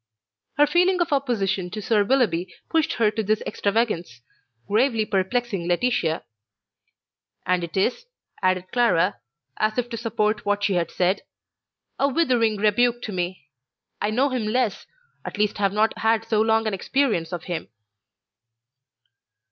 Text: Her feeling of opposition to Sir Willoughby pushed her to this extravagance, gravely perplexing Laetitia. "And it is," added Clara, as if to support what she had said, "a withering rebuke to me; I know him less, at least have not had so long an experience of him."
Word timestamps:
Her 0.57 0.65
feeling 0.65 0.99
of 0.99 1.13
opposition 1.13 1.69
to 1.69 1.79
Sir 1.79 2.03
Willoughby 2.03 2.51
pushed 2.71 2.93
her 2.93 3.11
to 3.11 3.21
this 3.21 3.41
extravagance, 3.43 4.21
gravely 4.67 5.05
perplexing 5.05 5.67
Laetitia. 5.67 6.23
"And 7.45 7.63
it 7.63 7.77
is," 7.77 8.07
added 8.41 8.71
Clara, 8.71 9.19
as 9.57 9.77
if 9.77 9.89
to 9.89 9.97
support 9.97 10.43
what 10.43 10.63
she 10.63 10.73
had 10.73 10.89
said, 10.89 11.21
"a 11.99 12.07
withering 12.07 12.57
rebuke 12.57 13.03
to 13.03 13.11
me; 13.11 13.51
I 14.01 14.09
know 14.09 14.29
him 14.29 14.45
less, 14.47 14.87
at 15.23 15.37
least 15.37 15.59
have 15.59 15.71
not 15.71 15.95
had 15.99 16.25
so 16.25 16.41
long 16.41 16.65
an 16.65 16.73
experience 16.73 17.31
of 17.31 17.43
him." 17.43 17.67